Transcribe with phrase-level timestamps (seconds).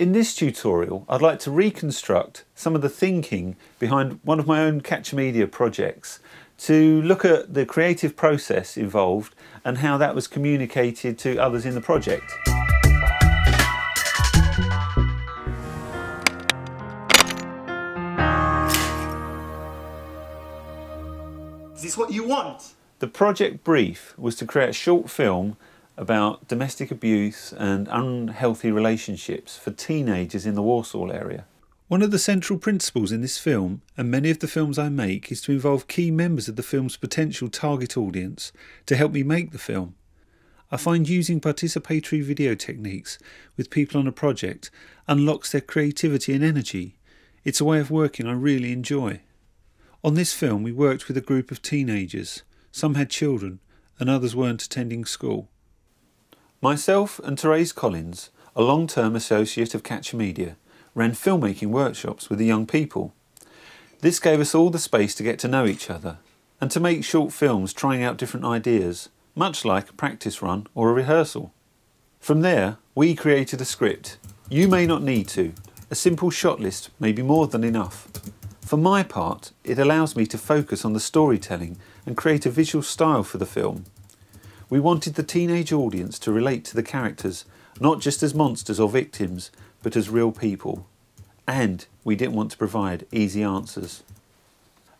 [0.00, 4.62] In this tutorial, I'd like to reconstruct some of the thinking behind one of my
[4.62, 6.20] own Catch Media projects
[6.60, 11.74] to look at the creative process involved and how that was communicated to others in
[11.74, 12.32] the project.
[21.74, 22.72] Is this what you want?
[23.00, 25.58] The project brief was to create a short film
[26.00, 31.44] about domestic abuse and unhealthy relationships for teenagers in the Warsaw area.
[31.88, 35.30] One of the central principles in this film, and many of the films I make,
[35.30, 38.50] is to involve key members of the film's potential target audience
[38.86, 39.94] to help me make the film.
[40.72, 43.18] I find using participatory video techniques
[43.58, 44.70] with people on a project
[45.06, 46.96] unlocks their creativity and energy.
[47.44, 49.20] It's a way of working I really enjoy.
[50.02, 52.42] On this film, we worked with a group of teenagers.
[52.72, 53.60] Some had children,
[53.98, 55.50] and others weren't attending school.
[56.62, 60.56] Myself and Therese Collins, a long term associate of Catcher Media,
[60.94, 63.14] ran filmmaking workshops with the young people.
[64.00, 66.18] This gave us all the space to get to know each other
[66.60, 70.90] and to make short films trying out different ideas, much like a practice run or
[70.90, 71.50] a rehearsal.
[72.20, 74.18] From there, we created a script.
[74.50, 75.54] You may not need to,
[75.90, 78.06] a simple shot list may be more than enough.
[78.60, 82.82] For my part, it allows me to focus on the storytelling and create a visual
[82.82, 83.86] style for the film.
[84.70, 87.44] We wanted the teenage audience to relate to the characters,
[87.80, 89.50] not just as monsters or victims,
[89.82, 90.86] but as real people.
[91.44, 94.04] And we didn't want to provide easy answers.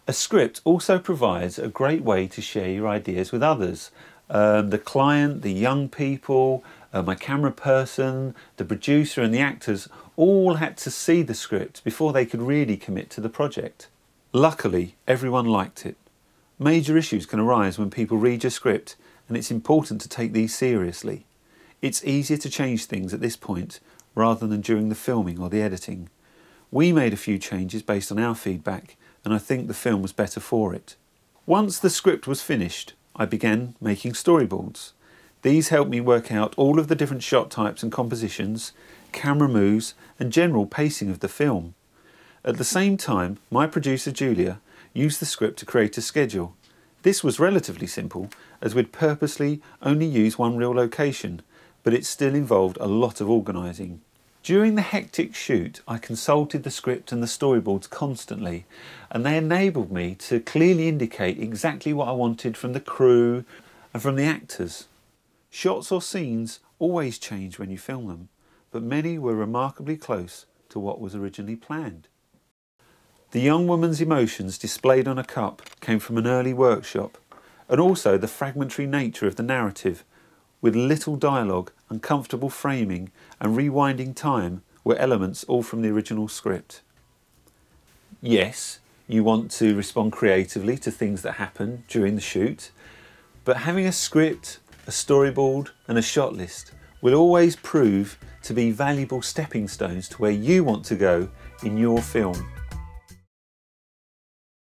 [0.08, 3.92] A script also provides a great way to share your ideas with others.
[4.28, 9.88] Um, the client, the young people, uh, my camera person, the producer, and the actors
[10.16, 13.86] all had to see the script before they could really commit to the project.
[14.32, 15.96] Luckily, everyone liked it.
[16.58, 18.96] Major issues can arise when people read your script
[19.30, 21.24] and it's important to take these seriously.
[21.80, 23.78] It's easier to change things at this point
[24.16, 26.08] rather than during the filming or the editing.
[26.72, 30.10] We made a few changes based on our feedback, and I think the film was
[30.10, 30.96] better for it.
[31.46, 34.90] Once the script was finished, I began making storyboards.
[35.42, 38.72] These helped me work out all of the different shot types and compositions,
[39.12, 41.74] camera moves, and general pacing of the film.
[42.44, 44.60] At the same time, my producer Julia
[44.92, 46.56] used the script to create a schedule.
[47.02, 48.28] This was relatively simple,
[48.60, 51.40] as we'd purposely only use one real location,
[51.82, 54.02] but it still involved a lot of organising.
[54.42, 58.66] During the hectic shoot, I consulted the script and the storyboards constantly,
[59.10, 63.44] and they enabled me to clearly indicate exactly what I wanted from the crew
[63.94, 64.86] and from the actors.
[65.48, 68.28] Shots or scenes always change when you film them,
[68.70, 72.08] but many were remarkably close to what was originally planned.
[73.32, 77.16] The young woman's emotions displayed on a cup came from an early workshop,
[77.68, 80.02] and also the fragmentary nature of the narrative,
[80.60, 86.80] with little dialogue, uncomfortable framing, and rewinding time were elements all from the original script.
[88.20, 92.72] Yes, you want to respond creatively to things that happen during the shoot,
[93.44, 94.58] but having a script,
[94.88, 100.16] a storyboard, and a shot list will always prove to be valuable stepping stones to
[100.16, 101.28] where you want to go
[101.62, 102.44] in your film.